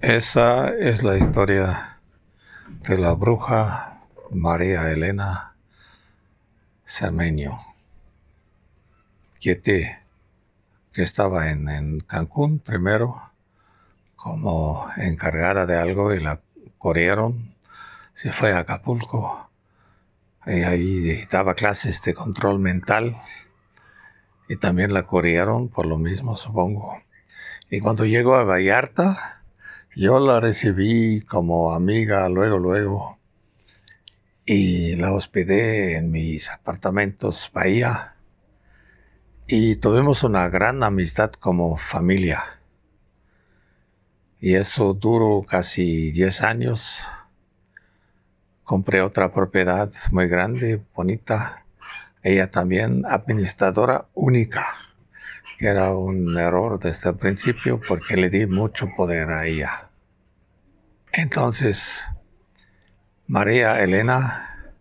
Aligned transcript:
Esa 0.00 0.68
es 0.68 1.02
la 1.02 1.16
historia 1.16 1.98
de 2.88 2.98
la 2.98 3.12
bruja 3.12 4.00
María 4.30 4.90
Elena 4.90 5.54
Cermeño, 6.84 7.60
que, 9.40 9.60
que 9.60 11.02
estaba 11.02 11.50
en, 11.50 11.68
en 11.68 12.00
Cancún 12.00 12.58
primero 12.58 13.22
como 14.16 14.88
encargada 14.96 15.66
de 15.66 15.76
algo 15.76 16.14
y 16.14 16.20
la 16.20 16.40
corrieron. 16.78 17.54
Se 18.14 18.32
fue 18.32 18.52
a 18.52 18.60
Acapulco 18.60 19.50
y 20.46 20.62
ahí 20.62 21.24
daba 21.30 21.54
clases 21.54 22.02
de 22.02 22.14
control 22.14 22.58
mental 22.58 23.16
y 24.48 24.56
también 24.56 24.92
la 24.92 25.06
corrieron 25.06 25.68
por 25.68 25.86
lo 25.86 25.98
mismo, 25.98 26.36
supongo. 26.36 27.00
Y 27.74 27.80
cuando 27.80 28.04
llegó 28.04 28.34
a 28.34 28.44
Vallarta, 28.44 29.42
yo 29.96 30.20
la 30.20 30.40
recibí 30.40 31.22
como 31.22 31.72
amiga 31.72 32.28
luego, 32.28 32.58
luego, 32.58 33.18
y 34.44 34.94
la 34.96 35.14
hospedé 35.14 35.96
en 35.96 36.10
mis 36.10 36.50
apartamentos 36.50 37.50
Bahía, 37.54 38.16
y 39.46 39.76
tuvimos 39.76 40.22
una 40.22 40.50
gran 40.50 40.82
amistad 40.82 41.32
como 41.32 41.78
familia. 41.78 42.60
Y 44.38 44.56
eso 44.56 44.92
duró 44.92 45.42
casi 45.48 46.12
10 46.12 46.42
años. 46.42 47.00
Compré 48.64 49.00
otra 49.00 49.32
propiedad 49.32 49.90
muy 50.10 50.28
grande, 50.28 50.84
bonita. 50.94 51.64
Ella 52.22 52.50
también 52.50 53.04
administradora 53.06 54.08
única, 54.12 54.81
era 55.68 55.94
un 55.96 56.36
error 56.36 56.78
desde 56.78 57.10
el 57.10 57.16
principio 57.16 57.80
porque 57.86 58.16
le 58.16 58.30
di 58.30 58.46
mucho 58.46 58.88
poder 58.96 59.30
a 59.30 59.46
ella. 59.46 59.90
Entonces, 61.12 62.04
María 63.26 63.80
Elena 63.80 64.74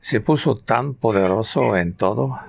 se 0.00 0.20
puso 0.20 0.58
tan 0.58 0.94
poderoso 0.94 1.76
en 1.76 1.94
todo 1.94 2.40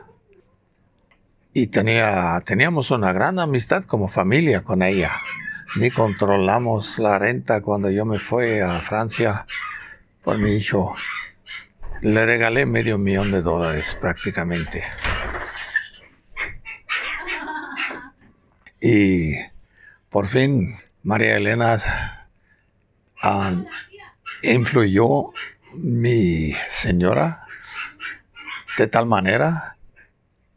y 1.54 1.68
tenía, 1.68 2.40
teníamos 2.46 2.92
una 2.92 3.12
gran 3.14 3.40
amistad 3.40 3.84
como 3.84 4.08
familia 4.08 4.62
con 4.62 4.84
ella. 4.84 5.12
Ni 5.76 5.92
controlamos 5.92 7.00
la 7.00 7.20
renta 7.20 7.62
cuando 7.62 7.90
yo 7.90 8.06
me 8.06 8.20
fui 8.20 8.60
a 8.60 8.80
Francia 8.82 9.46
por 10.24 10.38
mi 10.38 10.52
hijo. 10.52 10.96
Le 12.02 12.26
regalé 12.26 12.66
medio 12.66 12.98
millón 12.98 13.32
de 13.32 13.42
dólares 13.42 13.98
prácticamente. 14.00 14.84
Y 18.82 19.36
por 20.10 20.28
fin 20.28 20.78
María 21.04 21.38
Elena 21.38 22.28
influyó 24.44 25.32
mi 25.74 26.56
señora 26.70 27.48
de 28.78 28.88
tal 28.88 29.06
manera 29.06 29.78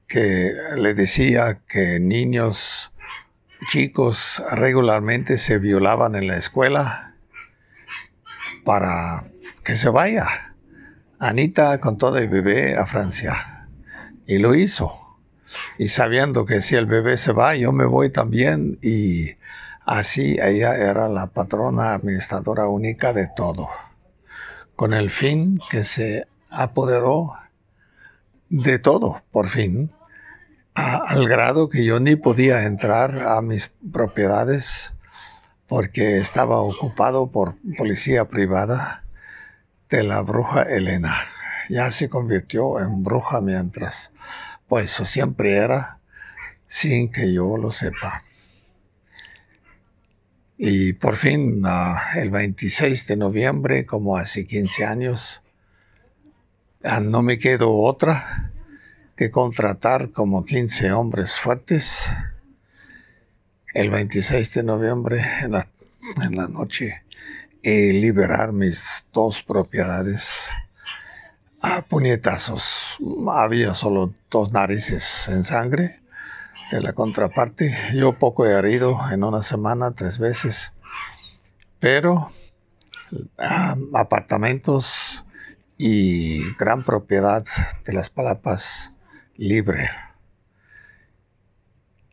que 0.06 0.52
le 0.76 0.94
decía 0.94 1.60
que 1.68 2.00
niños 2.00 2.92
chicos 3.68 4.42
regularmente 4.52 5.38
se 5.38 5.58
violaban 5.58 6.14
en 6.14 6.26
la 6.26 6.36
escuela 6.36 7.14
para 8.64 9.24
que 9.64 9.76
se 9.76 9.88
vaya. 9.88 10.54
Anita 11.18 11.80
con 11.80 11.98
todo 11.98 12.18
el 12.18 12.28
bebé 12.28 12.76
a 12.76 12.86
Francia 12.86 13.68
y 14.26 14.38
lo 14.38 14.54
hizo. 14.54 15.09
Y 15.78 15.88
sabiendo 15.88 16.46
que 16.46 16.62
si 16.62 16.76
el 16.76 16.86
bebé 16.86 17.16
se 17.16 17.32
va, 17.32 17.56
yo 17.56 17.72
me 17.72 17.84
voy 17.84 18.10
también 18.10 18.78
y 18.82 19.34
Así 19.90 20.38
ella 20.40 20.76
era 20.76 21.08
la 21.08 21.26
patrona 21.26 21.94
administradora 21.94 22.68
única 22.68 23.12
de 23.12 23.28
todo, 23.34 23.70
con 24.76 24.94
el 24.94 25.10
fin 25.10 25.58
que 25.68 25.82
se 25.82 26.28
apoderó 26.48 27.32
de 28.50 28.78
todo, 28.78 29.22
por 29.32 29.48
fin, 29.48 29.90
al 30.74 31.26
grado 31.26 31.68
que 31.68 31.84
yo 31.84 31.98
ni 31.98 32.14
podía 32.14 32.66
entrar 32.66 33.20
a 33.26 33.42
mis 33.42 33.72
propiedades 33.92 34.92
porque 35.66 36.18
estaba 36.18 36.58
ocupado 36.58 37.32
por 37.32 37.56
policía 37.76 38.28
privada 38.28 39.02
de 39.88 40.04
la 40.04 40.20
bruja 40.20 40.62
Elena. 40.62 41.16
Ya 41.68 41.90
se 41.90 42.08
convirtió 42.08 42.78
en 42.78 43.02
bruja 43.02 43.40
mientras, 43.40 44.12
pues 44.70 44.92
eso 44.92 45.04
siempre 45.04 45.56
era 45.56 45.98
sin 46.68 47.10
que 47.10 47.32
yo 47.32 47.56
lo 47.56 47.72
sepa. 47.72 48.22
Y 50.56 50.92
por 50.92 51.16
fin, 51.16 51.60
ah, 51.64 52.12
el 52.14 52.30
26 52.30 53.04
de 53.08 53.16
noviembre, 53.16 53.84
como 53.84 54.16
hace 54.16 54.46
15 54.46 54.84
años, 54.84 55.42
ah, 56.84 57.00
no 57.00 57.20
me 57.22 57.40
quedó 57.40 57.72
otra 57.72 58.52
que 59.16 59.32
contratar 59.32 60.12
como 60.12 60.44
15 60.44 60.92
hombres 60.92 61.34
fuertes. 61.34 62.04
El 63.74 63.90
26 63.90 64.54
de 64.54 64.62
noviembre, 64.62 65.26
en 65.42 65.50
la, 65.50 65.66
en 66.22 66.36
la 66.36 66.46
noche, 66.46 67.02
y 67.60 67.90
liberar 67.90 68.52
mis 68.52 68.80
dos 69.12 69.42
propiedades 69.42 70.48
a 71.60 71.82
puñetazos. 71.82 72.96
Había 73.30 73.74
solo 73.74 74.14
dos 74.30 74.52
narices 74.52 75.28
en 75.28 75.44
sangre 75.44 76.00
de 76.70 76.80
la 76.80 76.92
contraparte. 76.92 77.76
Yo 77.94 78.18
poco 78.18 78.46
he 78.46 78.52
herido 78.52 78.98
en 79.12 79.24
una 79.24 79.42
semana, 79.42 79.92
tres 79.92 80.18
veces, 80.18 80.72
pero 81.78 82.30
ah, 83.38 83.76
apartamentos 83.94 85.24
y 85.76 86.54
gran 86.54 86.84
propiedad 86.84 87.44
de 87.84 87.92
las 87.92 88.10
Palapas 88.10 88.92
libre. 89.36 89.90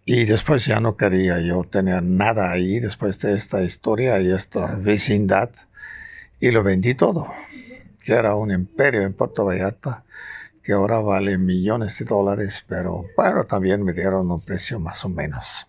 Y 0.06 0.24
después 0.24 0.66
ya 0.66 0.80
no 0.80 0.96
quería 0.96 1.42
yo 1.42 1.66
tener 1.66 2.02
nada 2.02 2.50
ahí 2.50 2.80
después 2.80 3.20
de 3.20 3.36
esta 3.36 3.62
historia 3.64 4.22
y 4.22 4.32
esta 4.32 4.76
vecindad. 4.76 5.50
Y 6.40 6.52
lo 6.52 6.64
vendí 6.64 6.96
todo, 6.96 7.28
que 8.08 8.14
era 8.14 8.36
un 8.36 8.52
imperio 8.52 9.02
en 9.02 9.12
Puerto 9.12 9.44
Vallarta 9.44 10.06
que 10.64 10.72
ahora 10.72 11.00
vale 11.00 11.38
millones 11.38 12.00
de 12.00 12.06
dólares, 12.06 12.64
pero 12.66 13.04
bueno, 13.18 13.44
también 13.44 13.84
me 13.84 13.92
dieron 13.92 14.32
un 14.32 14.40
precio 14.40 14.80
más 14.80 15.04
o 15.04 15.10
menos. 15.10 15.68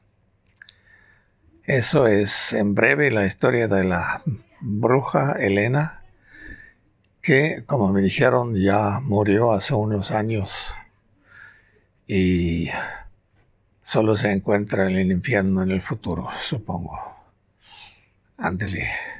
Eso 1.65 2.07
es 2.07 2.53
en 2.53 2.77
breve 2.77 3.11
la 3.11 3.27
historia 3.27 3.67
de 3.67 3.83
la 3.83 4.23
bruja 4.61 5.33
Elena, 5.33 6.05
que 7.21 7.65
como 7.67 7.93
me 7.93 8.03
dijeron 8.03 8.55
ya 8.55 9.01
murió 9.01 9.51
hace 9.51 9.75
unos 9.75 10.13
años 10.13 10.73
y 12.07 12.71
solo 13.83 14.17
se 14.17 14.31
encuentra 14.31 14.89
en 14.89 14.97
el 14.97 15.11
infierno 15.11 15.65
en 15.65 15.73
el 15.73 15.83
futuro, 15.83 16.29
supongo. 16.45 17.01
Ándele. 18.37 19.18